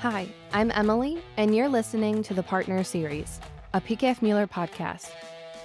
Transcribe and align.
Hi, 0.00 0.26
I'm 0.54 0.70
Emily, 0.70 1.22
and 1.36 1.54
you're 1.54 1.68
listening 1.68 2.22
to 2.22 2.32
the 2.32 2.42
Partner 2.42 2.82
Series, 2.82 3.38
a 3.74 3.82
PKF 3.82 4.22
Mueller 4.22 4.46
podcast. 4.46 5.10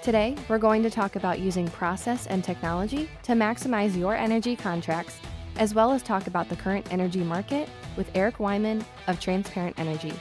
Today, 0.02 0.36
we're 0.50 0.58
going 0.58 0.84
to 0.84 0.90
talk 0.90 1.16
about 1.16 1.40
using 1.40 1.70
process 1.70 2.28
and 2.28 2.44
technology 2.44 3.10
to 3.24 3.32
maximize 3.32 3.98
your 3.98 4.14
energy 4.14 4.58
contracts, 4.58 5.22
as 5.56 5.74
well 5.74 5.94
as 5.94 6.04
talk 6.04 6.28
about 6.28 6.50
the 6.50 6.56
current 6.58 6.86
energy 6.92 7.24
market 7.24 7.70
with 7.96 8.12
Eric 8.14 8.42
Wyman 8.42 8.84
of 9.08 9.22
Transparent 9.22 9.80
Energy. 9.80 10.12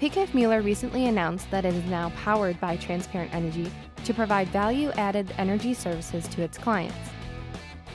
PKF 0.00 0.32
Mueller 0.32 0.62
recently 0.62 1.04
announced 1.04 1.50
that 1.50 1.66
it 1.66 1.74
is 1.74 1.84
now 1.90 2.08
powered 2.16 2.58
by 2.58 2.78
Transparent 2.78 3.34
Energy 3.34 3.70
to 4.04 4.14
provide 4.14 4.48
value 4.48 4.90
added 4.92 5.30
energy 5.36 5.74
services 5.74 6.26
to 6.28 6.40
its 6.40 6.56
clients. 6.56 6.96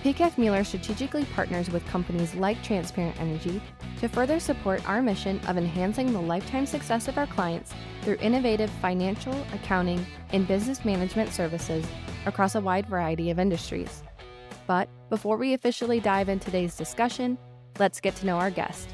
PKF 0.03 0.37
Mueller 0.37 0.63
strategically 0.63 1.25
partners 1.33 1.71
with 1.71 1.83
companies 1.87 2.35
like 2.35 2.61
Transparent 2.61 3.19
Energy 3.19 3.59
to 4.01 4.09
further 4.09 4.39
support 4.39 4.83
our 4.89 4.99
mission 4.99 5.39
of 5.47 5.57
enhancing 5.57 6.11
the 6.11 6.19
lifetime 6.19 6.65
success 6.65 7.07
of 7.07 7.19
our 7.19 7.27
clients 7.27 7.71
through 8.01 8.15
innovative 8.15 8.69
financial, 8.81 9.33
accounting, 9.53 10.03
and 10.31 10.47
business 10.47 10.83
management 10.83 11.31
services 11.31 11.85
across 12.25 12.55
a 12.55 12.61
wide 12.61 12.87
variety 12.87 13.29
of 13.29 13.37
industries. 13.37 14.01
But 14.65 14.89
before 15.11 15.37
we 15.37 15.53
officially 15.53 15.99
dive 15.99 16.29
into 16.29 16.45
today's 16.45 16.75
discussion, 16.75 17.37
let's 17.77 18.01
get 18.01 18.15
to 18.15 18.25
know 18.25 18.37
our 18.37 18.49
guest. 18.49 18.89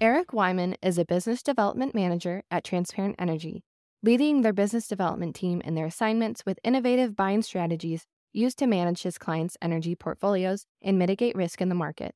Eric 0.00 0.32
Wyman 0.32 0.74
is 0.82 0.98
a 0.98 1.04
business 1.04 1.44
development 1.44 1.94
manager 1.94 2.42
at 2.50 2.64
Transparent 2.64 3.14
Energy, 3.16 3.62
leading 4.02 4.42
their 4.42 4.52
business 4.52 4.88
development 4.88 5.36
team 5.36 5.60
in 5.60 5.76
their 5.76 5.86
assignments 5.86 6.44
with 6.44 6.58
innovative 6.64 7.14
buying 7.14 7.42
strategies 7.42 8.06
used 8.32 8.58
to 8.58 8.66
manage 8.66 9.02
his 9.02 9.18
clients' 9.18 9.56
energy 9.62 9.94
portfolios 9.94 10.66
and 10.82 10.98
mitigate 10.98 11.36
risk 11.36 11.60
in 11.60 11.68
the 11.68 11.76
market. 11.76 12.12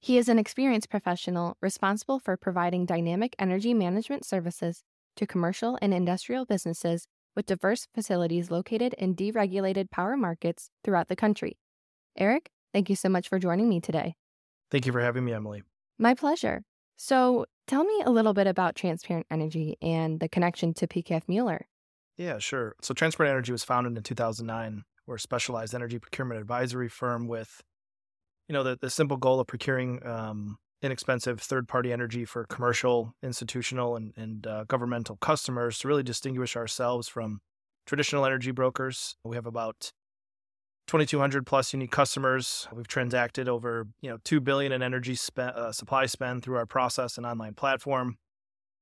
He 0.00 0.18
is 0.18 0.28
an 0.28 0.38
experienced 0.38 0.90
professional 0.90 1.56
responsible 1.60 2.18
for 2.18 2.36
providing 2.36 2.86
dynamic 2.86 3.34
energy 3.38 3.74
management 3.74 4.24
services 4.24 4.84
to 5.16 5.26
commercial 5.26 5.78
and 5.82 5.92
industrial 5.92 6.44
businesses 6.44 7.08
with 7.34 7.46
diverse 7.46 7.86
facilities 7.94 8.50
located 8.50 8.94
in 8.94 9.14
deregulated 9.14 9.90
power 9.90 10.16
markets 10.16 10.70
throughout 10.84 11.08
the 11.08 11.16
country. 11.16 11.58
Eric, 12.16 12.50
thank 12.72 12.88
you 12.88 12.96
so 12.96 13.08
much 13.08 13.28
for 13.28 13.38
joining 13.38 13.68
me 13.68 13.80
today. 13.80 14.14
Thank 14.70 14.86
you 14.86 14.92
for 14.92 15.00
having 15.00 15.24
me, 15.24 15.32
Emily. 15.32 15.62
My 15.98 16.14
pleasure. 16.14 16.62
So, 16.96 17.44
tell 17.66 17.84
me 17.84 18.02
a 18.04 18.10
little 18.10 18.32
bit 18.32 18.46
about 18.46 18.74
Transparent 18.74 19.26
Energy 19.30 19.76
and 19.82 20.18
the 20.18 20.28
connection 20.28 20.72
to 20.74 20.86
PKF 20.86 21.22
Mueller. 21.28 21.66
Yeah, 22.16 22.38
sure. 22.38 22.74
So, 22.80 22.94
Transparent 22.94 23.32
Energy 23.32 23.52
was 23.52 23.64
founded 23.64 23.96
in 23.96 24.02
2009. 24.02 24.84
We're 25.06 25.16
a 25.16 25.20
specialized 25.20 25.74
energy 25.74 25.98
procurement 25.98 26.40
advisory 26.40 26.88
firm 26.88 27.28
with, 27.28 27.62
you 28.48 28.52
know, 28.52 28.62
the, 28.62 28.78
the 28.80 28.90
simple 28.90 29.16
goal 29.16 29.40
of 29.40 29.46
procuring 29.46 30.04
um, 30.06 30.58
inexpensive 30.82 31.40
third-party 31.40 31.92
energy 31.92 32.24
for 32.24 32.44
commercial, 32.44 33.14
institutional, 33.22 33.96
and, 33.96 34.12
and 34.16 34.46
uh, 34.46 34.64
governmental 34.68 35.16
customers 35.16 35.78
to 35.78 35.88
really 35.88 36.02
distinguish 36.02 36.56
ourselves 36.56 37.08
from 37.08 37.40
traditional 37.86 38.24
energy 38.24 38.50
brokers. 38.50 39.16
We 39.24 39.36
have 39.36 39.46
about 39.46 39.92
2200 40.86 41.46
plus 41.46 41.72
unique 41.72 41.90
customers. 41.90 42.68
We've 42.72 42.86
transacted 42.86 43.48
over, 43.48 43.88
you 44.00 44.10
know, 44.10 44.18
2 44.24 44.40
billion 44.40 44.72
in 44.72 44.82
energy 44.82 45.16
uh, 45.36 45.72
supply 45.72 46.06
spend 46.06 46.42
through 46.42 46.56
our 46.56 46.66
process 46.66 47.16
and 47.16 47.26
online 47.26 47.54
platform. 47.54 48.18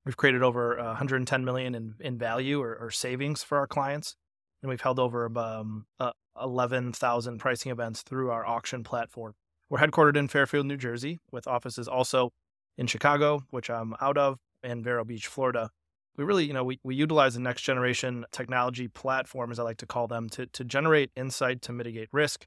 We've 0.05 0.17
created 0.17 0.43
over 0.43 0.79
uh, 0.79 0.85
110 0.89 1.45
million 1.45 1.75
in, 1.75 1.95
in 2.01 2.19
value 2.19 2.61
or, 2.61 2.77
or, 2.77 2.91
savings 2.91 3.43
for 3.43 3.57
our 3.57 3.67
clients. 3.67 4.17
And 4.63 4.69
we've 4.69 4.83
held 4.83 4.99
over 4.99 5.31
um, 5.39 5.87
uh, 5.99 6.13
11,000 6.41 7.39
pricing 7.39 7.73
events 7.73 8.03
through 8.03 8.31
our 8.31 8.45
auction 8.45 8.85
platform. 8.85 9.35
We're 9.69 9.79
headquartered 9.79 10.17
in 10.17 10.29
Fairfield, 10.29 10.67
New 10.67 10.77
Jersey, 10.77 11.21
with 11.33 11.47
offices 11.47 11.89
also 11.89 12.33
in 12.77 12.87
Chicago, 12.87 13.45
which 13.51 13.71
I'm 13.71 13.95
out 14.01 14.19
of, 14.19 14.39
and 14.63 14.85
Vero 14.85 15.05
Beach, 15.05 15.27
Florida 15.27 15.71
we 16.17 16.25
really, 16.25 16.45
you 16.45 16.53
know, 16.53 16.65
we, 16.65 16.79
we 16.85 16.95
utilize 16.95 17.35
the 17.35 17.41
next 17.41 17.63
generation 17.63 18.25
technology 18.31 18.89
platform, 18.89 19.51
as 19.51 19.59
I 19.59 19.63
like 19.63 19.79
to 19.79 19.87
call 19.87 20.07
them, 20.07 20.29
to, 20.31 20.47
to 20.47 20.65
generate 20.65 21.11
insight 21.17 21.63
to 21.63 21.73
mitigate 21.73 22.09
risk, 22.13 22.47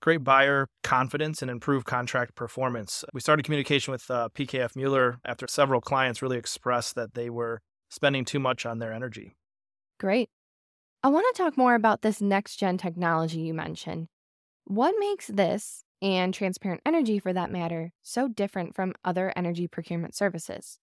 create 0.00 0.22
buyer 0.22 0.68
confidence, 0.82 1.42
and 1.42 1.50
improve 1.50 1.84
contract 1.84 2.34
performance. 2.34 3.04
We 3.12 3.20
started 3.20 3.44
communication 3.44 3.92
with 3.92 4.10
uh, 4.10 4.28
PKF 4.34 4.76
Mueller 4.76 5.18
after 5.24 5.46
several 5.48 5.80
clients 5.80 6.22
really 6.22 6.38
expressed 6.38 6.94
that 6.94 7.14
they 7.14 7.30
were 7.30 7.60
spending 7.90 8.24
too 8.24 8.38
much 8.38 8.64
on 8.64 8.78
their 8.78 8.92
energy. 8.92 9.34
Great. 9.98 10.28
I 11.02 11.08
want 11.08 11.26
to 11.34 11.42
talk 11.42 11.56
more 11.56 11.74
about 11.74 12.02
this 12.02 12.20
next 12.20 12.56
gen 12.56 12.78
technology 12.78 13.40
you 13.40 13.54
mentioned. 13.54 14.08
What 14.66 14.94
makes 14.98 15.26
this, 15.26 15.83
and 16.04 16.34
transparent 16.34 16.82
energy 16.84 17.18
for 17.18 17.32
that 17.32 17.50
matter, 17.50 17.90
so 18.02 18.28
different 18.28 18.76
from 18.76 18.92
other 19.04 19.32
energy 19.34 19.66
procurement 19.66 20.14
services? 20.14 20.78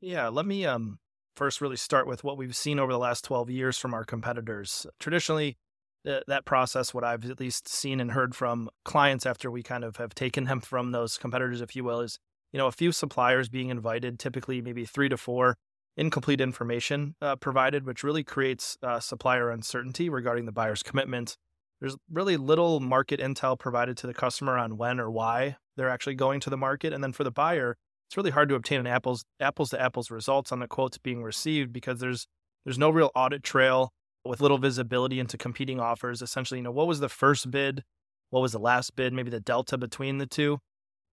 Yeah, 0.00 0.28
let 0.28 0.44
me 0.44 0.66
um 0.66 0.98
first 1.36 1.60
really 1.60 1.76
start 1.76 2.06
with 2.06 2.24
what 2.24 2.36
we've 2.36 2.56
seen 2.56 2.78
over 2.78 2.92
the 2.92 2.98
last 2.98 3.24
12 3.24 3.48
years 3.50 3.78
from 3.78 3.94
our 3.94 4.04
competitors. 4.04 4.86
Traditionally, 4.98 5.56
th- 6.04 6.24
that 6.26 6.44
process, 6.44 6.92
what 6.92 7.04
I've 7.04 7.24
at 7.30 7.38
least 7.38 7.68
seen 7.68 8.00
and 8.00 8.10
heard 8.10 8.34
from 8.34 8.68
clients 8.84 9.24
after 9.24 9.50
we 9.50 9.62
kind 9.62 9.84
of 9.84 9.96
have 9.96 10.14
taken 10.14 10.44
them 10.44 10.60
from 10.60 10.90
those 10.90 11.16
competitors, 11.16 11.60
if 11.60 11.76
you 11.76 11.84
will, 11.84 12.00
is 12.00 12.18
you 12.52 12.58
know 12.58 12.66
a 12.66 12.72
few 12.72 12.90
suppliers 12.90 13.48
being 13.48 13.68
invited, 13.68 14.18
typically 14.18 14.60
maybe 14.60 14.84
three 14.84 15.08
to 15.08 15.16
four 15.16 15.56
incomplete 15.96 16.40
information 16.40 17.14
uh, 17.22 17.36
provided, 17.36 17.86
which 17.86 18.02
really 18.02 18.24
creates 18.24 18.76
uh, 18.82 18.98
supplier 18.98 19.50
uncertainty 19.50 20.08
regarding 20.08 20.46
the 20.46 20.52
buyer's 20.52 20.82
commitment. 20.82 21.36
There's 21.80 21.96
really 22.10 22.36
little 22.36 22.80
market 22.80 23.20
intel 23.20 23.58
provided 23.58 23.96
to 23.98 24.06
the 24.06 24.14
customer 24.14 24.58
on 24.58 24.76
when 24.76 25.00
or 25.00 25.10
why 25.10 25.56
they're 25.76 25.88
actually 25.88 26.14
going 26.14 26.40
to 26.40 26.50
the 26.50 26.56
market, 26.56 26.92
and 26.92 27.02
then 27.02 27.12
for 27.12 27.24
the 27.24 27.30
buyer, 27.30 27.76
it's 28.08 28.16
really 28.16 28.30
hard 28.30 28.48
to 28.48 28.54
obtain 28.54 28.80
an 28.80 28.86
apples 28.86 29.24
apples 29.38 29.70
to 29.70 29.80
apples 29.80 30.10
results 30.10 30.52
on 30.52 30.58
the 30.58 30.66
quotes 30.66 30.98
being 30.98 31.22
received 31.22 31.72
because 31.72 32.00
there's 32.00 32.26
there's 32.64 32.78
no 32.78 32.90
real 32.90 33.10
audit 33.14 33.42
trail 33.42 33.92
with 34.24 34.40
little 34.40 34.58
visibility 34.58 35.18
into 35.18 35.38
competing 35.38 35.80
offers. 35.80 36.20
Essentially, 36.20 36.58
you 36.58 36.64
know, 36.64 36.70
what 36.72 36.86
was 36.86 37.00
the 37.00 37.08
first 37.08 37.50
bid? 37.50 37.82
What 38.30 38.40
was 38.40 38.52
the 38.52 38.58
last 38.58 38.94
bid? 38.96 39.12
Maybe 39.12 39.30
the 39.30 39.40
delta 39.40 39.78
between 39.78 40.18
the 40.18 40.26
two. 40.26 40.58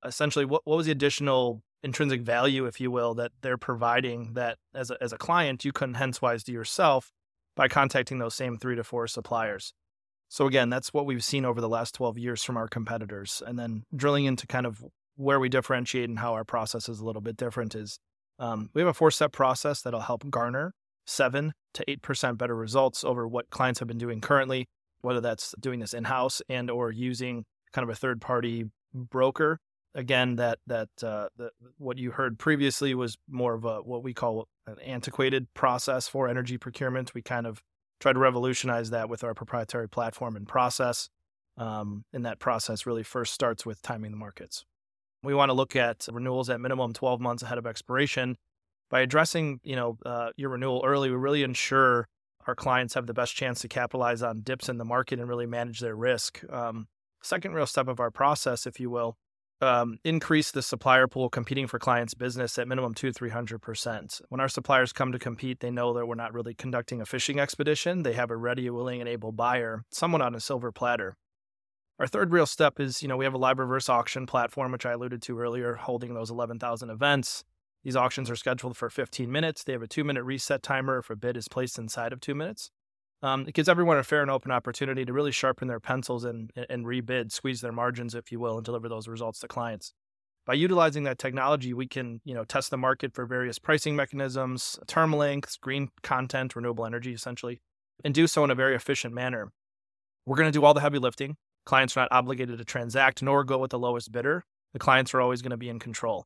Essentially, 0.05 0.44
what, 0.45 0.63
what 0.66 0.75
was 0.75 0.85
the 0.85 0.91
additional 0.91 1.61
intrinsic 1.84 2.22
value, 2.22 2.66
if 2.66 2.81
you 2.81 2.91
will, 2.91 3.13
that 3.16 3.31
they're 3.41 3.57
providing 3.57 4.34
that 4.34 4.57
as 4.75 4.91
a, 4.91 4.97
as 5.01 5.13
a 5.13 5.17
client 5.17 5.63
you 5.63 5.72
couldn't 5.72 5.95
hence-wise 5.95 6.44
do 6.44 6.51
yourself 6.51 7.11
by 7.55 7.67
contacting 7.67 8.19
those 8.19 8.35
same 8.35 8.57
three 8.57 8.75
to 8.75 8.84
four 8.84 9.07
suppliers. 9.07 9.73
So 10.30 10.46
again, 10.46 10.70
that's 10.70 10.94
what 10.94 11.06
we've 11.06 11.24
seen 11.24 11.46
over 11.46 11.62
the 11.62 11.70
last 11.70 11.96
12 11.96 12.18
years 12.18 12.44
from 12.44 12.58
our 12.58 12.68
competitors. 12.68 13.42
And 13.46 13.58
then 13.58 13.84
drilling 13.96 14.26
into 14.26 14.46
kind 14.46 14.66
of 14.66 14.84
where 15.16 15.40
we 15.40 15.50
differentiate 15.50 16.10
and 16.10 16.20
how 16.20 16.34
our 16.34 16.44
process 16.44 16.90
is 16.90 17.00
a 17.00 17.06
little 17.06 17.22
bit 17.22 17.38
different 17.38 17.76
is 17.76 18.00
um, 18.40 18.70
we 18.74 18.82
have 18.82 18.90
a 18.90 18.94
four 18.94 19.12
step 19.12 19.32
process 19.32 19.82
that'll 19.82 20.02
help 20.02 20.30
garner 20.30 20.74
seven 21.06 21.54
to 21.74 21.84
eight 21.90 22.02
percent 22.02 22.38
better 22.38 22.56
results 22.56 23.04
over 23.04 23.28
what 23.28 23.50
clients 23.50 23.80
have 23.80 23.88
been 23.88 23.98
doing 23.98 24.22
currently, 24.22 24.68
whether 25.02 25.22
that's 25.22 25.56
doing 25.60 25.80
this 25.80 25.94
in 25.94 26.04
house 26.04 26.42
and 26.50 26.70
or 26.70 26.92
using 26.92 27.46
kind 27.74 27.84
of 27.84 27.90
a 27.90 27.96
third 27.96 28.22
party 28.22 28.66
broker. 28.94 29.59
Again, 29.96 30.36
that 30.36 30.59
that 30.68 30.90
uh, 31.02 31.30
the, 31.38 31.50
what 31.78 31.98
you 31.98 32.12
heard 32.12 32.38
previously 32.38 32.94
was 32.94 33.18
more 33.28 33.56
of 33.56 33.66
a 33.66 33.78
what 33.78 34.04
we 34.04 34.14
call 34.14 34.48
an 34.68 34.78
antiquated 34.86 35.48
process 35.56 36.08
for 36.08 36.28
energy 36.28 36.58
procurement. 36.58 37.16
We 37.16 37.24
kind 37.24 37.48
of 37.48 37.64
try 38.00 38.13
to 38.13 38.19
revolutionize 38.19 38.90
that 38.91 39.09
with 39.09 39.24
our 39.24 39.34
proprietary 39.34 39.90
platform 39.90 40.35
and 40.35 40.47
process. 40.47 41.09
Um, 41.58 42.06
and 42.13 42.25
that 42.25 42.40
process 42.40 42.85
really 42.85 43.03
first 43.03 43.34
starts 43.34 43.66
with 43.66 43.81
timing 43.81 44.12
the 44.12 44.18
markets. 44.18 44.63
We 45.24 45.34
want 45.34 45.50
to 45.50 45.53
look 45.53 45.75
at 45.75 46.08
renewals 46.12 46.50
at 46.50 46.62
minimum 46.62 46.94
12 46.94 47.19
months 47.19 47.41
ahead 47.41 47.58
of 47.58 47.66
expiration. 47.66 48.38
By 48.90 49.02
addressing, 49.02 49.59
you 49.63 49.75
know, 49.75 49.97
uh, 50.06 50.30
your 50.38 50.52
renewal 50.52 50.84
early, 50.85 51.09
we 51.09 51.16
really 51.16 51.44
ensure 51.44 52.08
our 52.46 52.56
clients 52.56 52.94
have 52.94 53.08
the 53.08 53.13
best 53.13 53.35
chance 53.35 53.62
to 53.62 53.68
capitalize 53.68 54.22
on 54.22 54.41
dips 54.41 54.69
in 54.69 54.78
the 54.78 54.85
market 54.85 55.19
and 55.19 55.28
really 55.28 55.46
manage 55.46 55.79
their 55.79 55.96
risk. 55.96 56.41
Um, 56.50 56.88
second 57.22 57.53
real 57.53 57.66
step 57.66 57.88
of 57.88 57.99
our 57.99 58.11
process, 58.11 58.66
if 58.66 58.79
you 58.79 58.90
will, 58.90 59.17
um, 59.62 59.98
increase 60.04 60.52
the 60.52 60.62
supplier 60.62 61.08
pool 61.08 61.30
competing 61.30 61.68
for 61.68 61.80
clients' 61.80 62.14
business 62.14 62.58
at 62.58 62.68
minimum 62.68 62.94
two, 62.94 63.12
three 63.12 63.30
hundred 63.30 63.62
percent. 63.62 64.22
When 64.30 64.40
our 64.40 64.50
suppliers 64.50 64.94
come 64.94 65.12
to 65.12 65.20
compete, 65.20 65.59
they 65.59 65.72
know 65.72 65.94
that 65.94 66.06
we're 66.06 66.16
not 66.16 66.34
really 66.34 66.54
conducting 66.54 67.02
a 67.02 67.06
fishing 67.06 67.40
expedition. 67.40 68.04
They 68.04 68.14
have 68.14 68.32
a 68.32 68.38
ready, 68.38 68.70
willing, 68.70 69.00
and 69.00 69.09
able 69.09 69.32
buyer, 69.32 69.84
someone 69.90 70.22
on 70.22 70.36
a 70.36 70.40
silver 70.40 70.72
platter. 70.72 71.18
Our 72.00 72.08
third 72.08 72.32
real 72.32 72.46
step 72.46 72.80
is, 72.80 73.02
you 73.02 73.08
know, 73.08 73.18
we 73.18 73.26
have 73.26 73.34
a 73.34 73.40
live 73.40 73.58
reverse 73.58 73.90
auction 73.90 74.28
platform, 74.28 74.72
which 74.72 74.86
I 74.86 74.92
alluded 74.92 75.22
to 75.24 75.40
earlier, 75.40 75.74
holding 75.74 76.14
those 76.14 76.30
11,000 76.30 76.92
events. 76.92 77.44
These 77.84 77.96
auctions 77.96 78.30
are 78.30 78.36
scheduled 78.36 78.78
for 78.78 78.90
15 78.90 79.32
minutes. 79.32 79.64
They 79.64 79.74
have 79.74 79.82
a 79.82 79.88
two 79.88 80.04
minute 80.04 80.24
reset 80.24 80.62
timer 80.62 81.00
if 81.00 81.09
a 81.09 81.16
bid 81.16 81.38
is 81.38 81.48
placed 81.48 81.80
inside 81.80 82.14
of 82.14 82.20
two 82.20 82.36
minutes. 82.36 82.70
Um, 83.23 83.46
it 83.47 83.53
gives 83.53 83.67
everyone 83.67 83.97
a 83.97 84.03
fair 84.03 84.22
and 84.22 84.29
open 84.29 84.52
opportunity 84.52 85.03
to 85.03 85.14
really 85.14 85.31
sharpen 85.31 85.67
their 85.67 85.79
pencils 85.79 86.23
and, 86.23 86.52
and 86.69 86.85
rebid, 86.85 87.31
squeeze 87.31 87.61
their 87.61 87.72
margins, 87.72 88.14
if 88.14 88.31
you 88.31 88.40
will, 88.40 88.58
and 88.58 88.66
deliver 88.66 88.87
those 88.87 89.08
results 89.08 89.40
to 89.40 89.47
clients. 89.47 89.93
By 90.46 90.53
utilizing 90.53 91.03
that 91.03 91.17
technology, 91.17 91.73
we 91.73 91.87
can, 91.87 92.22
you 92.23 92.34
know, 92.34 92.46
test 92.46 92.69
the 92.69 92.78
market 92.78 93.14
for 93.14 93.25
various 93.25 93.59
pricing 93.59 93.96
mechanisms, 93.96 94.79
term 94.87 95.14
lengths, 95.14 95.58
green 95.58 95.90
content, 96.03 96.55
renewable 96.55 96.85
energy, 96.85 97.11
essentially, 97.11 97.59
and 98.05 98.14
do 98.14 98.28
so 98.28 98.43
in 98.43 98.52
a 98.52 98.55
very 98.55 98.75
efficient 98.75 99.14
manner. 99.14 99.52
We're 100.25 100.37
going 100.37 100.52
to 100.52 100.58
do 100.58 100.63
all 100.63 100.73
the 100.73 100.81
heavy 100.81 100.99
lifting. 100.99 101.35
Clients 101.66 101.97
are 101.97 102.02
not 102.02 102.11
obligated 102.11 102.59
to 102.59 102.66
transact 102.66 103.22
nor 103.22 103.43
go 103.43 103.58
with 103.58 103.72
the 103.72 103.79
lowest 103.79 104.11
bidder. 104.11 104.46
the 104.73 104.79
clients 104.79 105.13
are 105.13 105.20
always 105.20 105.41
going 105.41 105.52
to 105.52 105.58
be 105.58 105.70
in 105.70 105.79
control. 105.79 106.25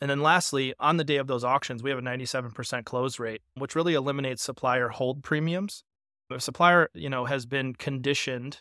And 0.00 0.10
then 0.10 0.20
lastly, 0.20 0.74
on 0.80 0.96
the 0.96 1.04
day 1.04 1.16
of 1.16 1.26
those 1.26 1.44
auctions, 1.44 1.82
we 1.82 1.90
have 1.90 1.98
a 1.98 2.02
97% 2.02 2.84
close 2.84 3.18
rate, 3.18 3.42
which 3.54 3.74
really 3.74 3.94
eliminates 3.94 4.42
supplier 4.42 4.88
hold 4.88 5.22
premiums. 5.22 5.84
A 6.32 6.40
supplier, 6.40 6.88
you 6.94 7.08
know, 7.08 7.24
has 7.26 7.46
been 7.46 7.74
conditioned 7.74 8.58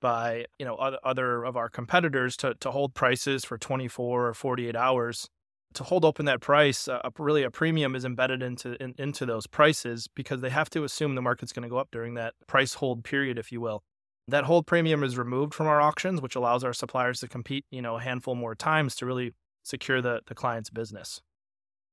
by, 0.00 0.46
you 0.58 0.64
know, 0.64 0.76
other, 0.76 0.98
other 1.04 1.44
of 1.44 1.56
our 1.56 1.68
competitors 1.68 2.36
to, 2.38 2.54
to 2.60 2.70
hold 2.70 2.94
prices 2.94 3.44
for 3.44 3.58
24 3.58 4.28
or 4.28 4.34
48 4.34 4.76
hours, 4.76 5.28
to 5.74 5.84
hold 5.84 6.04
open 6.04 6.26
that 6.26 6.40
price, 6.40 6.88
uh, 6.88 7.00
really 7.18 7.42
a 7.42 7.50
premium 7.50 7.94
is 7.94 8.04
embedded 8.04 8.42
into 8.42 8.80
in, 8.82 8.94
into 8.98 9.26
those 9.26 9.46
prices 9.46 10.08
because 10.14 10.40
they 10.40 10.50
have 10.50 10.70
to 10.70 10.84
assume 10.84 11.14
the 11.14 11.22
market's 11.22 11.52
going 11.52 11.62
to 11.62 11.68
go 11.68 11.76
up 11.76 11.88
during 11.90 12.14
that 12.14 12.34
price 12.46 12.74
hold 12.74 13.04
period, 13.04 13.38
if 13.38 13.52
you 13.52 13.60
will. 13.60 13.82
That 14.26 14.44
hold 14.44 14.66
premium 14.66 15.02
is 15.02 15.16
removed 15.16 15.54
from 15.54 15.66
our 15.66 15.80
auctions, 15.80 16.20
which 16.20 16.34
allows 16.34 16.62
our 16.62 16.72
suppliers 16.72 17.20
to 17.20 17.28
compete, 17.28 17.64
you 17.70 17.82
know, 17.82 17.96
a 17.96 18.00
handful 18.00 18.34
more 18.34 18.54
times 18.54 18.94
to 18.96 19.06
really 19.06 19.32
secure 19.62 20.00
the, 20.00 20.20
the 20.26 20.34
client's 20.34 20.70
business. 20.70 21.20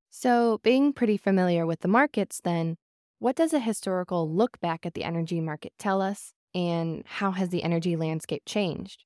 So, 0.10 0.60
being 0.64 0.94
pretty 0.94 1.18
familiar 1.18 1.66
with 1.66 1.82
the 1.82 1.88
markets, 1.88 2.40
then, 2.44 2.78
what 3.20 3.36
does 3.36 3.54
a 3.54 3.60
historical 3.60 4.30
look 4.30 4.60
back 4.60 4.86
at 4.86 4.94
the 4.94 5.04
energy 5.04 5.42
market 5.42 5.74
tell 5.78 6.02
us, 6.02 6.34
and 6.54 7.04
how 7.06 7.32
has 7.32 7.50
the 7.50 7.64
energy 7.64 7.96
landscape 7.96 8.44
changed? 8.46 9.04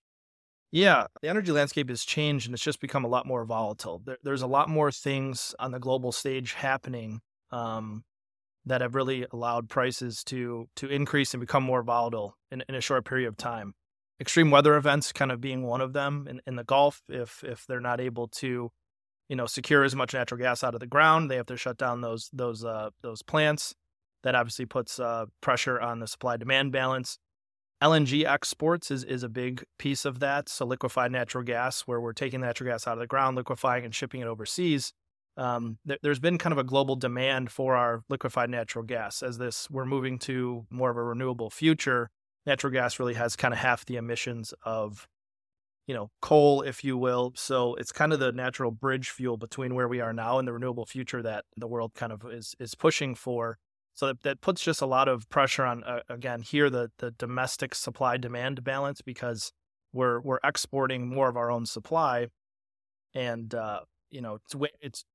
Yeah, 0.71 1.07
the 1.21 1.29
energy 1.29 1.51
landscape 1.51 1.89
has 1.89 2.03
changed 2.03 2.45
and 2.45 2.53
it's 2.53 2.63
just 2.63 2.79
become 2.79 3.03
a 3.03 3.07
lot 3.07 3.25
more 3.25 3.43
volatile. 3.43 4.03
There, 4.05 4.17
there's 4.21 4.43
a 4.43 4.47
lot 4.47 4.69
more 4.69 4.91
things 4.91 5.55
on 5.57 5.71
the 5.71 5.79
global 5.79 6.11
stage 6.11 6.53
happening 6.53 7.21
um, 7.49 8.03
that 8.65 8.81
have 8.81 8.93
really 8.93 9.25
allowed 9.31 9.67
prices 9.67 10.23
to 10.25 10.67
to 10.75 10.87
increase 10.87 11.33
and 11.33 11.41
become 11.41 11.63
more 11.63 11.81
volatile 11.81 12.37
in, 12.51 12.63
in 12.69 12.75
a 12.75 12.81
short 12.81 13.05
period 13.05 13.27
of 13.27 13.35
time 13.35 13.73
extreme 14.19 14.51
weather 14.51 14.75
events 14.75 15.11
kind 15.13 15.31
of 15.31 15.41
being 15.41 15.63
one 15.63 15.81
of 15.81 15.93
them 15.93 16.27
in, 16.29 16.41
in 16.45 16.55
the 16.55 16.63
Gulf. 16.63 17.01
If 17.07 17.43
if 17.43 17.65
they're 17.65 17.79
not 17.79 18.01
able 18.01 18.27
to, 18.27 18.71
you 19.29 19.35
know, 19.35 19.45
secure 19.45 19.83
as 19.83 19.95
much 19.95 20.13
natural 20.13 20.39
gas 20.39 20.63
out 20.63 20.73
of 20.73 20.79
the 20.79 20.87
ground, 20.87 21.31
they 21.31 21.35
have 21.35 21.45
to 21.47 21.57
shut 21.57 21.77
down 21.77 22.01
those 22.01 22.29
those 22.33 22.65
uh, 22.65 22.89
those 23.01 23.21
plants. 23.21 23.75
That 24.23 24.35
obviously 24.35 24.65
puts 24.65 24.99
uh, 24.99 25.25
pressure 25.41 25.79
on 25.79 25.99
the 25.99 26.07
supply 26.07 26.37
demand 26.37 26.71
balance. 26.71 27.17
LNG 27.81 28.25
exports 28.25 28.91
is 28.91 29.03
is 29.05 29.23
a 29.23 29.29
big 29.29 29.63
piece 29.77 30.03
of 30.05 30.19
that. 30.19 30.49
So 30.49 30.65
liquefied 30.65 31.11
natural 31.11 31.43
gas, 31.43 31.81
where 31.81 32.01
we're 32.01 32.13
taking 32.13 32.41
natural 32.41 32.69
gas 32.69 32.87
out 32.87 32.93
of 32.93 32.99
the 32.99 33.07
ground, 33.07 33.37
liquefying 33.37 33.85
and 33.85 33.95
shipping 33.95 34.21
it 34.21 34.27
overseas. 34.27 34.93
Um, 35.37 35.77
th- 35.87 35.99
there's 36.03 36.19
been 36.19 36.37
kind 36.37 36.51
of 36.51 36.57
a 36.57 36.65
global 36.65 36.97
demand 36.97 37.49
for 37.49 37.77
our 37.77 38.01
liquefied 38.09 38.49
natural 38.49 38.83
gas 38.83 39.23
as 39.23 39.37
this 39.37 39.69
we're 39.69 39.85
moving 39.85 40.19
to 40.19 40.65
more 40.69 40.89
of 40.89 40.97
a 40.97 41.03
renewable 41.03 41.49
future 41.49 42.09
natural 42.45 42.73
gas 42.73 42.99
really 42.99 43.13
has 43.13 43.35
kind 43.35 43.53
of 43.53 43.59
half 43.59 43.85
the 43.85 43.95
emissions 43.95 44.53
of 44.63 45.07
you 45.87 45.93
know 45.93 46.09
coal 46.21 46.61
if 46.61 46.83
you 46.83 46.97
will 46.97 47.31
so 47.35 47.75
it's 47.75 47.91
kind 47.91 48.11
of 48.11 48.19
the 48.19 48.31
natural 48.31 48.71
bridge 48.71 49.09
fuel 49.09 49.37
between 49.37 49.75
where 49.75 49.87
we 49.87 50.01
are 50.01 50.13
now 50.13 50.39
and 50.39 50.47
the 50.47 50.53
renewable 50.53 50.85
future 50.85 51.21
that 51.21 51.45
the 51.57 51.67
world 51.67 51.93
kind 51.93 52.11
of 52.11 52.25
is 52.31 52.55
is 52.59 52.75
pushing 52.75 53.15
for 53.15 53.57
so 53.99 54.07
that, 54.07 54.23
that 54.23 54.39
puts 54.39 54.63
just 54.63 54.81
a 54.81 54.85
lot 54.85 55.09
of 55.09 55.27
pressure 55.27 55.65
on 55.65 55.83
uh, 55.83 55.99
again 56.07 56.39
here 56.39 56.69
the 56.69 56.89
the 56.99 57.11
domestic 57.11 57.75
supply 57.75 58.15
demand 58.15 58.63
balance 58.63 59.01
because 59.01 59.51
we're 59.91 60.21
we're 60.21 60.39
exporting 60.41 61.09
more 61.09 61.27
of 61.27 61.35
our 61.35 61.51
own 61.51 61.65
supply. 61.65 62.27
And 63.13 63.53
uh, 63.53 63.81
you 64.09 64.21
know 64.21 64.35
it's 64.35 64.55
it's 64.79 65.05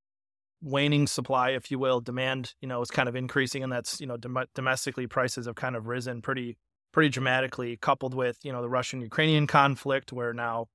waning 0.61 1.07
supply 1.07 1.51
if 1.51 1.71
you 1.71 1.79
will. 1.79 2.03
Demand 2.03 2.53
you 2.61 2.69
know 2.69 2.83
is 2.83 2.91
kind 2.91 3.09
of 3.09 3.17
increasing 3.17 3.63
and 3.63 3.73
that's 3.73 4.03
you 4.03 4.07
know 4.07 4.19
dom- 4.19 4.51
domestically 4.55 5.07
prices 5.07 5.47
have 5.47 5.55
kind 5.55 5.77
of 5.77 5.87
risen 5.87 6.21
pretty 6.21 6.59
pretty 6.93 7.09
dramatically, 7.09 7.79
coupled 7.79 8.13
with 8.13 8.37
you 8.43 8.53
know 8.53 8.61
the 8.61 8.69
Russian-Ukrainian 8.69 9.47
conflict, 9.47 10.13
where 10.13 10.35
now 10.35 10.67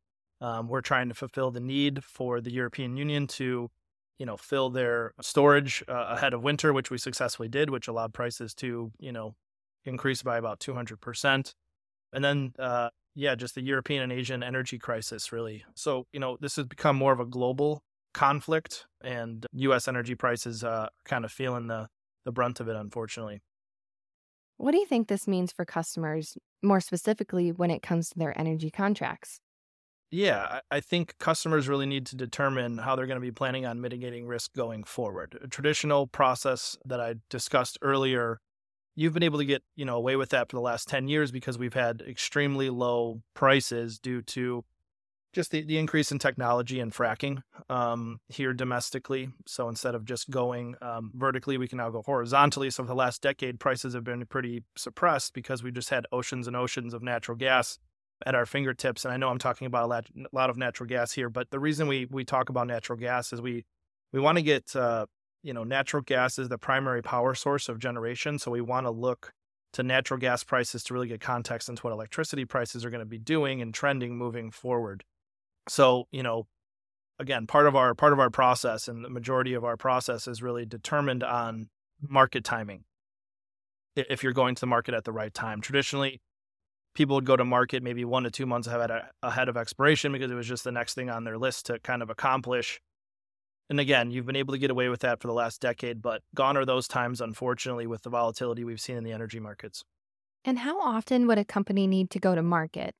um, 0.42 0.68
we're 0.68 0.82
trying 0.82 1.10
to 1.10 1.14
fulfill 1.14 1.52
the 1.52 1.60
need 1.60 2.04
for 2.04 2.42
the 2.42 2.52
European 2.52 2.98
Union 2.98 3.28
to 3.28 3.70
you 4.20 4.26
know 4.26 4.38
fill 4.38 4.70
their 4.70 5.14
storage 5.22 5.84
uh, 5.88 6.08
ahead 6.10 6.34
of 6.34 6.44
winter, 6.44 6.72
which 6.74 6.92
we 6.92 6.98
successfully 6.98 7.50
did, 7.50 7.70
which 7.72 7.88
allowed 7.88 8.14
prices 8.14 8.54
to 8.56 8.92
you 9.00 9.12
know 9.12 9.36
increase 9.86 10.22
by 10.22 10.38
about 10.38 10.60
200 10.60 11.02
percent, 11.02 11.56
and 12.14 12.24
then. 12.24 12.54
Uh, 12.60 12.90
yeah, 13.16 13.36
just 13.36 13.56
the 13.56 13.62
European 13.62 14.04
and 14.04 14.14
Asian 14.14 14.44
energy 14.44 14.78
crisis, 14.78 15.32
really. 15.34 15.66
So, 15.76 16.06
you 16.14 16.22
know, 16.22 16.38
this 16.40 16.56
has 16.56 16.66
become 16.66 16.96
more 16.96 17.12
of 17.12 17.20
a 17.20 17.26
global 17.26 17.84
conflict, 18.14 18.86
and 19.02 19.46
U.S. 19.54 19.88
energy 19.88 20.16
prices 20.16 20.64
uh, 20.64 20.88
kind 21.06 21.26
of 21.26 21.32
feeling 21.32 21.68
the 21.68 21.90
the 22.26 22.32
brunt 22.32 22.60
of 22.60 22.68
it, 22.68 22.76
unfortunately. 22.76 23.42
What 24.58 24.72
do 24.72 24.78
you 24.78 24.86
think 24.86 25.08
this 25.08 25.28
means 25.28 25.52
for 25.52 25.64
customers, 25.64 26.38
more 26.62 26.82
specifically 26.82 27.52
when 27.52 27.72
it 27.72 27.82
comes 27.82 28.10
to 28.10 28.20
their 28.20 28.38
energy 28.38 28.70
contracts? 28.70 29.40
Yeah, 30.12 30.62
I 30.72 30.80
think 30.80 31.18
customers 31.20 31.68
really 31.68 31.86
need 31.86 32.08
to 32.08 32.16
determine 32.16 32.80
how 32.80 32.96
they're 32.96 33.06
going 33.06 33.18
to 33.18 33.22
be 33.22 33.32
planning 33.32 33.66
on 33.66 33.80
mitigating 33.80 34.26
risk 34.26 34.54
going 34.56 34.84
forward. 34.84 35.38
A 35.44 35.48
traditional 35.48 36.08
process 36.08 36.78
that 36.84 37.00
I 37.00 37.16
discussed 37.30 37.78
earlier, 37.84 38.40
you've 38.96 39.14
been 39.14 39.24
able 39.24 39.38
to 39.38 39.46
get, 39.46 39.62
you 39.76 39.86
know, 39.86 39.96
away 39.96 40.16
with 40.16 40.30
that 40.30 40.50
for 40.50 40.58
the 40.58 40.62
last 40.62 40.88
10 40.88 41.08
years 41.08 41.32
because 41.32 41.60
we've 41.60 41.76
had 41.76 42.02
extremely 42.02 42.72
low 42.72 43.22
prices 43.36 44.00
due 44.00 44.24
to 44.24 44.66
just 45.32 45.52
the, 45.52 45.62
the 45.62 45.78
increase 45.78 46.12
in 46.12 46.18
technology 46.18 46.80
and 46.80 46.92
fracking 46.92 47.44
um, 47.70 48.20
here 48.30 48.52
domestically. 48.52 49.30
So 49.46 49.70
instead 49.70 49.94
of 49.94 50.06
just 50.06 50.32
going 50.32 50.76
um, 50.82 51.12
vertically, 51.14 51.60
we 51.60 51.68
can 51.68 51.78
now 51.78 51.92
go 51.92 52.02
horizontally. 52.04 52.72
So 52.72 52.82
for 52.82 52.88
the 52.88 52.96
last 52.96 53.22
decade, 53.22 53.60
prices 53.60 53.94
have 53.94 54.04
been 54.04 54.26
pretty 54.26 54.64
suppressed 54.76 55.36
because 55.36 55.62
we 55.62 55.72
just 55.72 55.92
had 55.92 56.08
oceans 56.12 56.48
and 56.48 56.56
oceans 56.56 56.96
of 56.96 57.04
natural 57.04 57.38
gas 57.38 57.78
at 58.26 58.36
our 58.36 58.46
fingertips. 58.46 59.06
And 59.06 59.14
I 59.14 59.18
know 59.18 59.30
I'm 59.30 59.38
talking 59.38 59.68
about 59.68 59.86
a 59.86 59.88
lot, 60.32 60.50
of 60.50 60.58
natural 60.58 60.88
gas 60.88 61.12
here, 61.12 61.30
but 61.30 61.50
the 61.52 61.60
reason 61.60 61.88
we 61.88 62.08
we 62.10 62.26
talk 62.26 62.50
about 62.50 62.68
natural 62.68 62.98
gas 62.98 63.34
is 63.34 63.42
we 63.42 63.66
we 64.12 64.20
want 64.20 64.38
to 64.38 64.42
get 64.42 64.76
uh, 64.76 65.06
you 65.44 65.54
know 65.54 65.64
natural 65.64 66.02
gas 66.02 66.38
is 66.40 66.50
the 66.50 66.58
primary 66.58 67.02
power 67.02 67.34
source 67.36 67.70
of 67.70 67.80
generation. 67.80 68.40
So 68.40 68.52
we 68.52 68.62
want 68.62 68.86
to 68.86 68.92
look 68.92 69.34
to 69.74 69.84
natural 69.84 70.20
gas 70.20 70.44
prices 70.44 70.84
to 70.84 70.94
really 70.94 71.08
get 71.08 71.22
context 71.22 71.70
into 71.70 71.82
what 71.84 71.94
electricity 71.94 72.46
prices 72.46 72.84
are 72.84 72.90
going 72.90 73.00
to 73.00 73.06
be 73.06 73.20
doing 73.20 73.62
and 73.62 73.74
trending 73.74 74.18
moving 74.18 74.52
forward. 74.52 75.04
So, 75.68 76.08
you 76.12 76.24
know, 76.24 76.48
again, 77.20 77.46
part 77.46 77.68
of 77.68 77.76
our 77.76 77.94
part 77.94 78.14
of 78.14 78.20
our 78.20 78.30
process 78.30 78.88
and 78.88 79.04
the 79.04 79.10
majority 79.10 79.54
of 79.54 79.64
our 79.64 79.78
process 79.78 80.28
is 80.28 80.42
really 80.42 80.66
determined 80.66 81.24
on 81.24 81.70
market 82.02 82.44
timing. 82.44 82.86
If 83.96 84.24
you're 84.24 84.34
going 84.34 84.56
to 84.56 84.62
the 84.62 84.68
market 84.68 84.94
at 84.94 85.04
the 85.04 85.12
right 85.12 85.34
time. 85.34 85.62
Traditionally, 85.62 86.22
people 86.96 87.16
would 87.16 87.26
go 87.26 87.36
to 87.36 87.46
market 87.46 87.84
maybe 87.84 88.06
1 88.06 88.24
to 88.24 88.32
2 88.32 88.46
months 88.46 88.68
ahead 88.68 88.92
ahead 89.24 89.50
of 89.50 89.58
expiration 89.58 90.12
because 90.12 90.32
it 90.32 90.36
was 90.36 90.48
just 90.48 90.64
the 90.64 90.72
next 90.72 90.94
thing 90.94 91.10
on 91.10 91.24
their 91.24 91.38
list 91.38 91.68
to 91.68 91.80
kind 91.80 92.02
of 92.02 92.10
accomplish. 92.10 92.82
And 93.70 93.80
again, 93.80 94.10
you've 94.10 94.26
been 94.26 94.36
able 94.36 94.54
to 94.54 94.58
get 94.58 94.72
away 94.72 94.90
with 94.90 95.02
that 95.02 95.22
for 95.22 95.28
the 95.28 95.34
last 95.34 95.62
decade, 95.62 96.02
but 96.02 96.24
gone 96.34 96.58
are 96.58 96.66
those 96.66 96.88
times 96.88 97.22
unfortunately 97.22 97.86
with 97.86 98.02
the 98.02 98.10
volatility 98.10 98.64
we've 98.64 98.82
seen 98.82 98.98
in 98.98 99.04
the 99.04 99.12
energy 99.12 99.40
markets. 99.40 99.84
And 100.44 100.60
how 100.60 100.80
often 100.82 101.28
would 101.28 101.38
a 101.38 101.46
company 101.46 101.86
need 101.86 102.10
to 102.12 102.20
go 102.20 102.34
to 102.34 102.42
market? 102.42 102.96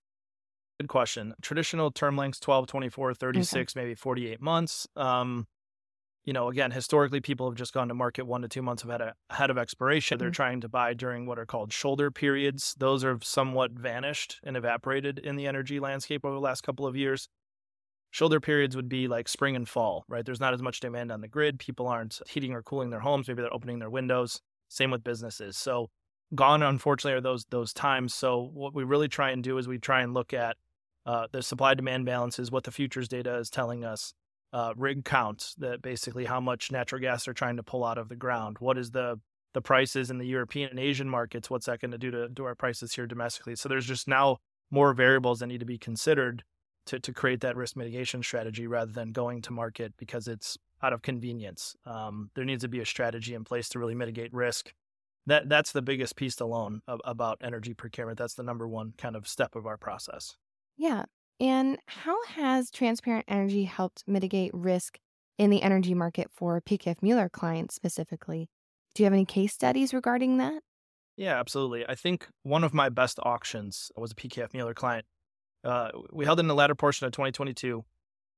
Good 0.80 0.90
question. 0.90 1.34
Traditional 1.42 1.92
term 1.92 2.16
lengths 2.16 2.40
12, 2.40 2.68
24, 2.68 3.14
36, 3.14 3.76
okay. 3.76 3.82
maybe 3.82 3.96
48 3.96 4.42
months. 4.42 4.88
Um, 4.96 5.48
you 6.26 6.34
know, 6.34 6.50
again, 6.50 6.72
historically, 6.72 7.22
people 7.22 7.50
have 7.50 7.58
just 7.58 7.74
gone 7.74 7.88
to 7.88 7.94
market 7.94 8.26
one 8.26 8.42
to 8.42 8.48
two 8.48 8.62
months 8.62 8.84
ahead 8.84 9.02
of, 9.02 9.14
ahead 9.30 9.50
of 9.50 9.58
expiration. 9.58 10.16
Mm-hmm. 10.16 10.24
They're 10.24 10.32
trying 10.32 10.62
to 10.62 10.70
buy 10.70 10.94
during 10.94 11.26
what 11.26 11.40
are 11.40 11.46
called 11.46 11.74
shoulder 11.74 12.12
periods. 12.12 12.76
Those 12.78 13.04
are 13.04 13.18
somewhat 13.22 13.72
vanished 13.72 14.40
and 14.44 14.58
evaporated 14.58 15.20
in 15.20 15.36
the 15.36 15.48
energy 15.48 15.80
landscape 15.80 16.26
over 16.26 16.36
the 16.36 16.42
last 16.42 16.62
couple 16.62 16.86
of 16.86 16.96
years. 16.96 17.30
Shoulder 18.12 18.40
periods 18.40 18.76
would 18.76 18.90
be 18.90 19.08
like 19.08 19.28
spring 19.28 19.56
and 19.56 19.70
fall, 19.70 20.04
right? 20.08 20.26
There's 20.26 20.40
not 20.40 20.54
as 20.54 20.62
much 20.62 20.80
demand 20.80 21.12
on 21.12 21.22
the 21.22 21.28
grid. 21.28 21.60
People 21.60 21.88
aren't 21.88 22.20
heating 22.28 22.54
or 22.54 22.64
cooling 22.64 22.90
their 22.90 23.00
homes. 23.00 23.28
Maybe 23.28 23.42
they're 23.42 23.54
opening 23.54 23.80
their 23.80 23.90
windows. 23.90 24.42
Same 24.68 24.92
with 24.92 25.04
businesses. 25.04 25.58
So 25.58 25.90
gone, 26.34 26.64
unfortunately, 26.64 27.18
are 27.18 27.22
those 27.22 27.46
those 27.50 27.74
times. 27.74 28.14
So 28.14 28.50
what 28.54 28.74
we 28.74 28.84
really 28.84 29.08
try 29.08 29.30
and 29.32 29.44
do 29.44 29.58
is 29.58 29.68
we 29.68 29.78
try 29.78 30.02
and 30.02 30.14
look 30.14 30.34
at 30.34 30.58
uh, 31.06 31.28
the 31.32 31.42
supply 31.42 31.74
demand 31.74 32.06
balance 32.06 32.40
is 32.40 32.52
what 32.52 32.64
the 32.64 32.72
futures 32.72 33.08
data 33.08 33.36
is 33.38 33.50
telling 33.50 33.84
us. 33.84 34.14
Uh, 34.52 34.74
rig 34.76 35.06
counts 35.06 35.54
that 35.60 35.80
basically 35.82 36.26
how 36.26 36.40
much 36.40 36.72
natural 36.72 37.00
gas 37.00 37.26
they're 37.26 37.36
trying 37.36 37.58
to 37.58 37.64
pull 37.64 37.84
out 37.84 38.00
of 38.00 38.10
the 38.10 38.16
ground. 38.16 38.58
What 38.60 38.80
is 38.80 38.92
the 38.92 39.20
the 39.54 39.62
prices 39.62 40.10
in 40.10 40.18
the 40.18 40.26
European 40.26 40.70
and 40.72 40.80
Asian 40.80 41.10
markets? 41.10 41.50
What's 41.50 41.68
that 41.68 41.80
going 41.80 41.92
to 41.92 41.98
do 41.98 42.12
to 42.12 42.30
do 42.30 42.46
our 42.46 42.56
prices 42.56 42.94
here 42.94 43.06
domestically? 43.06 43.56
So 43.56 43.70
there's 43.70 43.86
just 43.86 44.08
now 44.08 44.38
more 44.72 44.94
variables 44.94 45.40
that 45.40 45.48
need 45.48 45.60
to 45.60 45.66
be 45.66 45.78
considered 45.78 46.44
to 46.88 47.00
to 47.00 47.14
create 47.14 47.42
that 47.42 47.56
risk 47.56 47.76
mitigation 47.76 48.24
strategy 48.24 48.66
rather 48.66 48.92
than 48.92 49.12
going 49.12 49.42
to 49.44 49.54
market 49.54 49.94
because 49.98 50.28
it's 50.28 50.58
out 50.82 50.94
of 50.94 51.02
convenience. 51.02 51.76
Um, 51.86 52.32
there 52.36 52.46
needs 52.46 52.64
to 52.64 52.70
be 52.70 52.80
a 52.80 52.86
strategy 52.86 53.34
in 53.34 53.44
place 53.44 53.70
to 53.70 53.80
really 53.80 53.96
mitigate 53.96 54.34
risk. 54.34 54.74
That 55.28 55.48
that's 55.50 55.72
the 55.72 55.82
biggest 55.82 56.16
piece 56.16 56.40
alone 56.40 56.82
of, 56.88 57.02
about 57.06 57.38
energy 57.44 57.74
procurement. 57.74 58.18
That's 58.18 58.34
the 58.34 58.44
number 58.44 58.68
one 58.68 58.94
kind 58.98 59.16
of 59.16 59.28
step 59.28 59.56
of 59.56 59.68
our 59.68 59.78
process. 59.78 60.38
Yeah. 60.78 61.06
And 61.40 61.78
how 61.88 62.24
has 62.26 62.70
transparent 62.70 63.26
energy 63.28 63.64
helped 63.64 64.04
mitigate 64.06 64.52
risk 64.54 65.00
in 65.38 65.50
the 65.50 65.62
energy 65.62 65.94
market 65.94 66.30
for 66.32 66.60
PKF 66.60 66.98
Mueller 67.02 67.30
clients 67.30 67.76
specifically? 67.76 68.50
Do 68.94 69.04
you 69.04 69.06
have 69.06 69.14
any 69.14 69.26
case 69.26 69.54
studies 69.54 69.94
regarding 69.94 70.38
that? 70.38 70.62
Yeah, 71.16 71.40
absolutely. 71.40 71.86
I 71.88 71.96
think 71.96 72.28
one 72.44 72.64
of 72.64 72.74
my 72.74 72.90
best 72.90 73.20
auctions 73.24 73.92
was 73.96 74.12
a 74.12 74.16
PKF 74.16 74.54
Mueller 74.54 74.74
client. 74.74 75.06
Uh, 75.64 75.90
we 76.12 76.26
held 76.26 76.40
in 76.40 76.48
the 76.48 76.56
latter 76.56 76.76
portion 76.76 77.06
of 77.06 77.12
2022. 77.12 77.84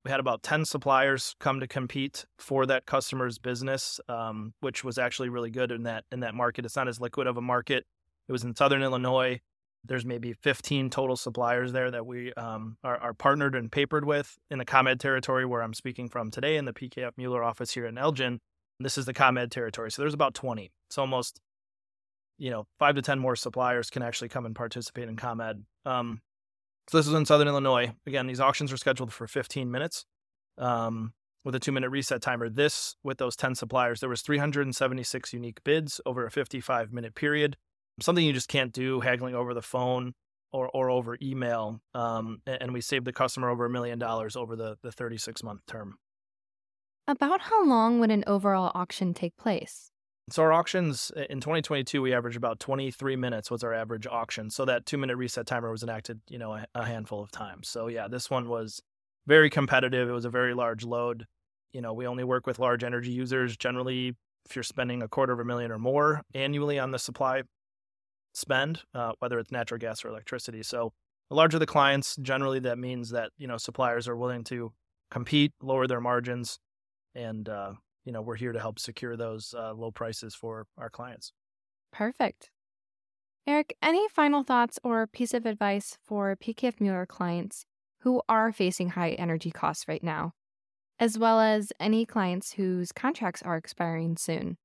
we 0.04 0.12
had 0.12 0.20
about 0.20 0.42
10 0.42 0.66
suppliers 0.66 1.36
come 1.40 1.60
to 1.60 1.68
compete 1.68 2.26
for 2.40 2.66
that 2.66 2.86
customer's 2.86 3.38
business, 3.38 4.00
um, 4.10 4.54
which 4.60 4.84
was 4.84 4.98
actually 4.98 5.30
really 5.30 5.52
good 5.52 5.72
in 5.72 5.84
that 5.84 6.06
in 6.12 6.22
that 6.22 6.34
market. 6.34 6.66
It's 6.66 6.76
not 6.76 6.88
as 6.88 7.00
liquid 7.00 7.28
of 7.28 7.38
a 7.38 7.42
market. 7.42 7.86
It 8.28 8.32
was 8.32 8.44
in 8.44 8.56
Southern 8.56 8.82
Illinois. 8.82 9.40
There's 9.84 10.06
maybe 10.06 10.34
15 10.34 10.90
total 10.90 11.16
suppliers 11.16 11.72
there 11.72 11.90
that 11.90 12.06
we 12.06 12.34
um, 12.34 12.78
are, 12.84 12.98
are, 12.98 13.14
partnered 13.14 13.56
and 13.56 13.72
papered 13.72 14.06
with 14.06 14.38
in 14.52 14.60
the 14.60 14.66
ComEd 14.66 15.00
territory 15.00 15.46
where 15.46 15.64
I'm 15.64 15.74
speaking 15.74 16.08
from 16.08 16.30
today 16.30 16.58
in 16.58 16.66
the 16.66 16.74
PKF 16.74 17.12
Mueller 17.18 17.44
office 17.44 17.72
here 17.72 17.88
in 17.88 17.98
Elgin. 17.98 18.40
This 18.80 18.98
is 18.98 19.06
the 19.06 19.14
ComEd 19.14 19.52
territory. 19.52 19.92
So 19.92 20.02
there's 20.02 20.14
about 20.14 20.36
20. 20.36 20.72
It's 20.88 20.98
almost, 20.98 21.42
you 22.38 22.52
know, 22.52 22.68
five 22.78 22.96
to 22.96 23.02
10 23.02 23.18
more 23.18 23.36
suppliers 23.36 23.90
can 23.90 24.04
actually 24.04 24.30
come 24.30 24.46
and 24.46 24.56
participate 24.56 25.10
in 25.10 25.16
ComEd. 25.16 25.64
Um, 25.86 26.22
so 26.88 26.98
this 26.98 27.08
is 27.08 27.14
in 27.14 27.26
Southern 27.26 27.48
Illinois. 27.48 27.94
Again, 28.06 28.28
these 28.28 28.40
auctions 28.40 28.72
are 28.72 28.78
scheduled 28.78 29.14
for 29.14 29.28
15 29.28 29.72
minutes 29.72 30.06
um, 30.58 31.14
with 31.44 31.56
a 31.56 31.60
two 31.60 31.72
minute 31.72 31.90
reset 31.90 32.22
timer. 32.22 32.50
This, 32.50 32.96
with 33.04 33.18
those 33.18 33.36
10 33.36 33.56
suppliers, 33.56 34.00
there 34.00 34.10
was 34.10 34.22
376 34.22 35.34
unique 35.34 35.64
bids 35.64 36.02
over 36.06 36.26
a 36.26 36.32
55 36.32 36.92
minute 36.92 37.16
period. 37.16 37.58
Something 38.02 38.26
you 38.26 38.34
just 38.34 38.50
can't 38.50 38.74
do 38.74 39.00
haggling 39.00 39.36
over 39.36 39.54
the 39.54 39.62
phone 39.62 40.14
or, 40.52 40.70
or 40.70 40.90
over 40.90 41.18
email. 41.22 41.80
Um, 41.94 42.42
and 42.46 42.74
we 42.74 42.82
saved 42.82 43.06
the 43.06 43.14
customer 43.14 43.50
over 43.50 43.66
a 43.66 43.70
million 43.70 44.00
dollars 44.00 44.36
over 44.36 44.56
the, 44.56 44.78
the 44.82 44.92
36 44.92 45.44
month 45.44 45.62
term. 45.68 45.98
About 47.08 47.42
how 47.42 47.66
long 47.66 48.00
would 48.00 48.12
an 48.12 48.24
overall 48.28 48.72
auction 48.76 49.14
take 49.14 49.36
place? 49.38 49.92
So 50.30 50.44
our 50.44 50.54
auctions 50.54 51.12
in 51.30 51.42
2022, 51.42 52.02
we 52.02 52.14
averaged 52.14 52.38
about 52.38 52.60
23 52.60 53.16
minutes 53.16 53.52
was 53.52 53.64
our 53.64 53.74
average 53.74 54.08
auction. 54.08 54.50
So 54.50 54.66
that 54.66 54.86
two 54.86 54.98
minute 54.98 55.18
reset 55.18 55.46
timer 55.46 55.72
was 55.72 55.84
enacted, 55.84 56.22
you 56.30 56.38
know, 56.38 56.54
a, 56.54 56.66
a 56.76 56.86
handful 56.86 57.22
of 57.22 57.32
times. 57.32 57.68
So 57.68 57.88
yeah, 57.88 58.08
this 58.08 58.30
one 58.30 58.48
was 58.48 58.82
very 59.28 59.50
competitive. 59.50 60.10
It 60.10 60.14
was 60.14 60.26
a 60.26 60.30
very 60.30 60.54
large 60.54 60.86
load. 60.86 61.26
You 61.74 61.82
know, 61.82 61.94
we 61.94 62.08
only 62.08 62.24
work 62.24 62.48
with 62.48 62.60
large 62.60 62.84
energy 62.84 63.12
users. 63.12 63.58
Generally, 63.58 64.16
if 64.50 64.56
you're 64.56 64.64
spending 64.64 65.02
a 65.02 65.08
quarter 65.08 65.34
of 65.34 65.40
a 65.40 65.46
million 65.46 65.72
or 65.72 65.80
more 65.80 66.22
annually 66.34 66.80
on 66.80 66.92
the 66.92 67.00
supply 67.00 67.44
spend, 68.34 68.82
uh, 68.94 69.14
whether 69.20 69.40
it's 69.40 69.52
natural 69.52 69.78
gas 69.78 70.04
or 70.04 70.10
electricity. 70.10 70.64
So 70.64 70.94
the 71.30 71.36
larger 71.36 71.60
the 71.60 71.66
clients, 71.66 72.16
generally 72.18 72.60
that 72.60 72.78
means 72.78 73.10
that 73.12 73.32
you 73.38 73.48
know 73.48 73.58
suppliers 73.58 74.08
are 74.08 74.16
willing 74.16 74.44
to 74.46 74.74
compete, 75.10 75.54
lower 75.62 75.88
their 75.88 76.02
margins, 76.02 76.60
and 77.16 77.48
uh, 77.48 77.74
you 78.06 78.12
know 78.12 78.22
we're 78.22 78.36
here 78.36 78.52
to 78.52 78.60
help 78.60 78.80
secure 78.80 79.16
those 79.16 79.54
uh, 79.58 79.74
low 79.74 79.92
prices 79.92 80.36
for 80.36 80.68
our 80.78 80.90
clients. 80.90 81.34
Perfect. 81.92 82.50
Eric, 83.48 83.76
any 83.82 84.08
final 84.10 84.44
thoughts 84.44 84.80
or 84.84 85.08
piece 85.08 85.34
of 85.34 85.46
advice 85.46 85.98
for 86.06 86.36
PKF 86.36 86.80
Mueller 86.80 87.08
clients 87.08 87.66
who 88.02 88.22
are 88.30 88.52
facing 88.52 88.90
high 88.90 89.12
energy 89.12 89.52
costs 89.52 89.88
right 89.88 90.04
now, 90.04 90.34
as 91.00 91.18
well 91.18 91.40
as 91.40 91.72
any 91.80 92.06
clients 92.06 92.54
whose 92.54 92.92
contracts 92.92 93.42
are 93.42 93.58
expiring 93.58 94.16
soon? 94.16 94.58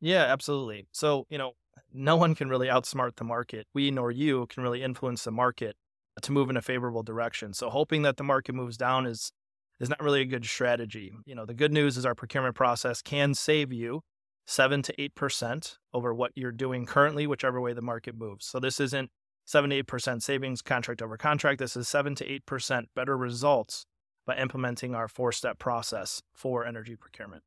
Yeah, 0.00 0.24
absolutely. 0.24 0.86
So, 0.92 1.26
you 1.28 1.38
know, 1.38 1.52
no 1.94 2.16
one 2.16 2.34
can 2.34 2.48
really 2.48 2.66
outsmart 2.66 3.16
the 3.16 3.24
market. 3.24 3.66
We 3.72 3.90
nor 3.90 4.10
you 4.10 4.46
can 4.48 4.62
really 4.62 4.82
influence 4.82 5.24
the 5.24 5.30
market 5.30 5.76
to 6.20 6.32
move 6.32 6.50
in 6.50 6.56
a 6.56 6.62
favorable 6.62 7.02
direction. 7.02 7.54
So, 7.54 7.70
hoping 7.70 8.02
that 8.02 8.16
the 8.16 8.24
market 8.24 8.54
moves 8.54 8.76
down 8.76 9.06
is 9.06 9.32
is 9.80 9.88
not 9.88 10.02
really 10.02 10.20
a 10.20 10.26
good 10.26 10.44
strategy. 10.44 11.12
You 11.26 11.34
know, 11.34 11.46
the 11.46 11.54
good 11.54 11.72
news 11.72 11.96
is 11.96 12.06
our 12.06 12.14
procurement 12.14 12.54
process 12.54 13.02
can 13.02 13.34
save 13.34 13.72
you 13.72 14.02
7 14.46 14.82
to 14.82 14.94
8% 14.96 15.76
over 15.92 16.14
what 16.14 16.32
you're 16.34 16.52
doing 16.52 16.86
currently, 16.86 17.26
whichever 17.26 17.60
way 17.60 17.72
the 17.72 17.82
market 17.82 18.14
moves. 18.16 18.46
So 18.46 18.60
this 18.60 18.78
isn't 18.78 19.10
7 19.46 19.70
to 19.70 19.82
8% 19.82 20.22
savings 20.22 20.62
contract 20.62 21.02
over 21.02 21.16
contract. 21.16 21.58
This 21.58 21.76
is 21.76 21.88
7 21.88 22.14
to 22.16 22.40
8% 22.40 22.84
better 22.94 23.16
results 23.16 23.84
by 24.26 24.36
implementing 24.36 24.94
our 24.94 25.08
four 25.08 25.32
step 25.32 25.58
process 25.58 26.22
for 26.34 26.64
energy 26.64 26.96
procurement. 26.96 27.42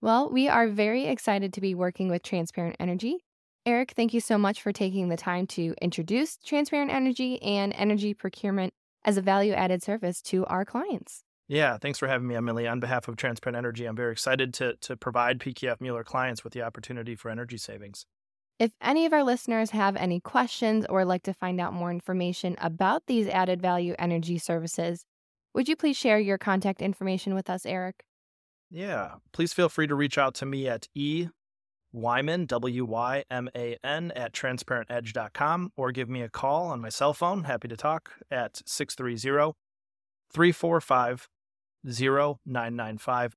Well, 0.00 0.30
we 0.30 0.48
are 0.48 0.68
very 0.68 1.06
excited 1.06 1.52
to 1.54 1.60
be 1.60 1.74
working 1.74 2.08
with 2.08 2.22
Transparent 2.22 2.76
Energy. 2.78 3.24
Eric, 3.68 3.92
thank 3.94 4.14
you 4.14 4.20
so 4.22 4.38
much 4.38 4.62
for 4.62 4.72
taking 4.72 5.10
the 5.10 5.16
time 5.18 5.46
to 5.48 5.74
introduce 5.82 6.38
Transparent 6.38 6.90
Energy 6.90 7.38
and 7.42 7.70
energy 7.74 8.14
procurement 8.14 8.72
as 9.04 9.18
a 9.18 9.20
value 9.20 9.52
added 9.52 9.82
service 9.82 10.22
to 10.22 10.46
our 10.46 10.64
clients. 10.64 11.22
Yeah, 11.48 11.76
thanks 11.76 11.98
for 11.98 12.08
having 12.08 12.26
me, 12.26 12.34
Emily. 12.34 12.66
On 12.66 12.80
behalf 12.80 13.08
of 13.08 13.16
Transparent 13.16 13.58
Energy, 13.58 13.84
I'm 13.84 13.94
very 13.94 14.10
excited 14.10 14.54
to, 14.54 14.76
to 14.76 14.96
provide 14.96 15.38
PKF 15.38 15.82
Mueller 15.82 16.02
clients 16.02 16.42
with 16.44 16.54
the 16.54 16.62
opportunity 16.62 17.14
for 17.14 17.30
energy 17.30 17.58
savings. 17.58 18.06
If 18.58 18.72
any 18.80 19.04
of 19.04 19.12
our 19.12 19.22
listeners 19.22 19.68
have 19.72 19.96
any 19.96 20.18
questions 20.18 20.86
or 20.88 21.04
like 21.04 21.24
to 21.24 21.34
find 21.34 21.60
out 21.60 21.74
more 21.74 21.90
information 21.90 22.56
about 22.62 23.02
these 23.06 23.28
added 23.28 23.60
value 23.60 23.94
energy 23.98 24.38
services, 24.38 25.04
would 25.52 25.68
you 25.68 25.76
please 25.76 25.98
share 25.98 26.18
your 26.18 26.38
contact 26.38 26.80
information 26.80 27.34
with 27.34 27.50
us, 27.50 27.66
Eric? 27.66 28.02
Yeah, 28.70 29.16
please 29.32 29.52
feel 29.52 29.68
free 29.68 29.88
to 29.88 29.94
reach 29.94 30.16
out 30.16 30.34
to 30.36 30.46
me 30.46 30.68
at 30.68 30.88
e 30.94 31.28
Wyman, 31.98 32.46
W 32.46 32.84
Y 32.84 33.24
M 33.30 33.48
A 33.54 33.76
N, 33.84 34.12
at 34.14 34.32
transparentedge.com 34.32 35.72
or 35.76 35.92
give 35.92 36.08
me 36.08 36.22
a 36.22 36.28
call 36.28 36.66
on 36.66 36.80
my 36.80 36.88
cell 36.88 37.12
phone. 37.12 37.44
Happy 37.44 37.68
to 37.68 37.76
talk 37.76 38.12
at 38.30 38.62
630 38.66 39.54
345 40.32 41.28
0995. 41.84 43.36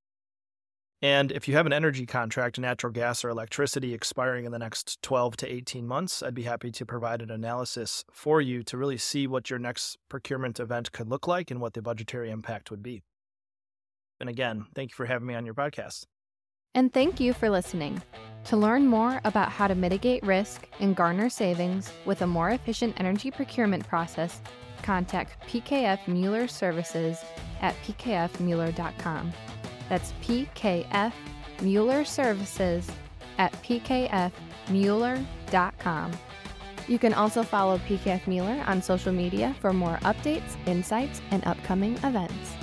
And 1.04 1.32
if 1.32 1.48
you 1.48 1.54
have 1.54 1.66
an 1.66 1.72
energy 1.72 2.06
contract, 2.06 2.60
natural 2.60 2.92
gas 2.92 3.24
or 3.24 3.28
electricity 3.28 3.92
expiring 3.92 4.44
in 4.44 4.52
the 4.52 4.58
next 4.58 5.02
12 5.02 5.36
to 5.38 5.52
18 5.52 5.84
months, 5.84 6.22
I'd 6.22 6.34
be 6.34 6.44
happy 6.44 6.70
to 6.70 6.86
provide 6.86 7.20
an 7.20 7.30
analysis 7.30 8.04
for 8.12 8.40
you 8.40 8.62
to 8.62 8.76
really 8.76 8.98
see 8.98 9.26
what 9.26 9.50
your 9.50 9.58
next 9.58 9.98
procurement 10.08 10.60
event 10.60 10.92
could 10.92 11.08
look 11.08 11.26
like 11.26 11.50
and 11.50 11.60
what 11.60 11.74
the 11.74 11.82
budgetary 11.82 12.30
impact 12.30 12.70
would 12.70 12.84
be. 12.84 13.02
And 14.20 14.28
again, 14.28 14.66
thank 14.76 14.92
you 14.92 14.94
for 14.94 15.06
having 15.06 15.26
me 15.26 15.34
on 15.34 15.44
your 15.44 15.54
podcast. 15.54 16.04
And 16.74 16.92
thank 16.92 17.20
you 17.20 17.32
for 17.34 17.48
listening. 17.50 18.02
To 18.44 18.56
learn 18.56 18.86
more 18.86 19.20
about 19.24 19.50
how 19.50 19.66
to 19.68 19.74
mitigate 19.74 20.24
risk 20.24 20.66
and 20.80 20.96
garner 20.96 21.28
savings 21.28 21.92
with 22.04 22.22
a 22.22 22.26
more 22.26 22.50
efficient 22.50 22.98
energy 22.98 23.30
procurement 23.30 23.86
process, 23.86 24.40
contact 24.82 25.46
PKF 25.48 26.08
Mueller 26.08 26.48
Services 26.48 27.22
at 27.60 27.76
pkfmueller.com. 27.84 29.32
That's 29.88 30.12
PKF 30.22 31.12
Mueller 31.60 32.04
Services 32.04 32.90
at 33.38 33.52
pkfmueller.com. 33.62 36.12
You 36.88 36.98
can 36.98 37.14
also 37.14 37.44
follow 37.44 37.78
PKF 37.78 38.26
Mueller 38.26 38.60
on 38.66 38.82
social 38.82 39.12
media 39.12 39.54
for 39.60 39.72
more 39.72 40.00
updates, 40.02 40.56
insights, 40.66 41.22
and 41.30 41.46
upcoming 41.46 41.94
events. 41.98 42.56